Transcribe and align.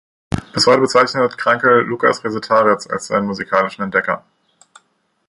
Bis 0.53 0.65
heute 0.65 0.81
bezeichnet 0.81 1.37
Krankl 1.37 1.83
Lukas 1.87 2.23
Resetarits 2.23 2.89
als 2.89 3.05
seinen 3.05 3.27
musikalischen 3.27 3.83
Entdecker. 3.83 4.25